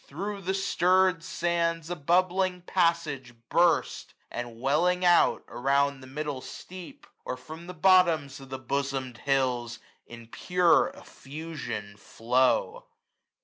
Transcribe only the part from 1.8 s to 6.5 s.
a bubbling passage burst; And welling out, around the middle